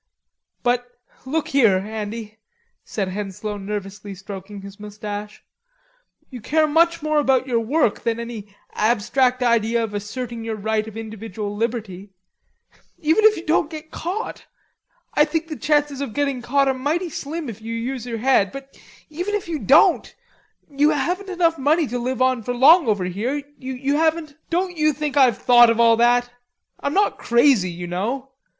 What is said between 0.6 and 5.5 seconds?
"But, look here, Andy," said Henslowe nervously stroking his moustache.